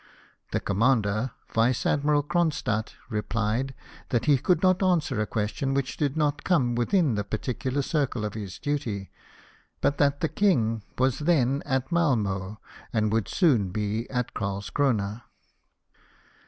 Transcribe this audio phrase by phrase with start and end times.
[0.51, 3.75] The com mander, Vice Admiral Cronstadt, replied,"
[4.09, 8.25] that he could not answer a question which did not come within the particular circle
[8.25, 9.11] of his duty;
[9.79, 12.57] but that the king was then at Malmoe,
[12.91, 15.21] and would soon be at Carlscrona."